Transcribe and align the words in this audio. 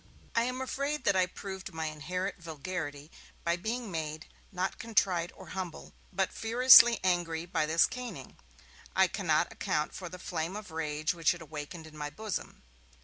I 0.35 0.45
am 0.45 0.61
afraid 0.61 1.03
that 1.03 1.15
I 1.15 1.27
proved 1.27 1.75
my 1.75 1.85
inherent 1.85 2.41
vulgarity 2.41 3.11
by 3.43 3.55
being 3.55 3.91
made, 3.91 4.25
not 4.51 4.79
contrite 4.79 5.31
or 5.35 5.49
humble, 5.49 5.93
but 6.11 6.33
furiously 6.33 6.99
angry 7.03 7.45
by 7.45 7.67
this 7.67 7.85
caning. 7.85 8.35
I 8.95 9.05
cannot 9.07 9.53
account 9.53 9.93
for 9.93 10.09
the 10.09 10.17
flame 10.17 10.55
of 10.55 10.71
rage 10.71 11.13
which 11.13 11.35
it 11.35 11.41
awakened 11.43 11.85
in 11.85 11.95
my 11.95 12.09
bosom. 12.09 12.63